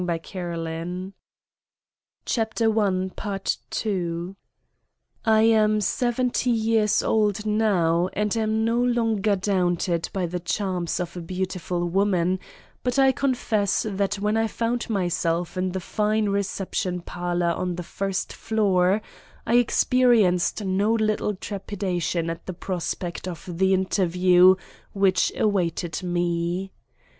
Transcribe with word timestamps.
So 0.03 0.07
I 0.07 0.15
rang 0.33 1.13
Dr. 2.25 2.69
Zabriskie's 2.73 3.57
bell. 3.93 4.35
I 5.25 5.41
am 5.43 5.79
seventy 5.79 6.49
years 6.49 7.03
old 7.03 7.45
now 7.45 8.09
and 8.13 8.35
am 8.35 8.65
no 8.65 8.81
longer 8.83 9.35
daunted 9.35 10.09
by 10.11 10.25
the 10.25 10.39
charms 10.39 10.99
of 10.99 11.15
a 11.15 11.21
beautiful 11.21 11.87
woman, 11.87 12.39
but 12.81 12.97
I 12.97 13.11
confess 13.11 13.85
that 13.87 14.15
when 14.15 14.37
I 14.37 14.47
found 14.47 14.89
myself 14.89 15.55
in 15.55 15.71
the 15.71 15.79
fine 15.79 16.29
reception 16.29 17.01
parlor 17.01 17.51
on 17.51 17.75
the 17.75 17.83
first 17.83 18.33
floor, 18.33 19.03
I 19.45 19.57
experienced 19.57 20.63
no 20.65 20.93
little 20.93 21.35
trepidation 21.35 22.27
at 22.31 22.47
the 22.47 22.53
prospect 22.53 23.27
of 23.27 23.45
the 23.59 23.71
interview 23.75 24.55
which 24.93 25.31
awaited 25.37 26.01
me. 26.01 26.71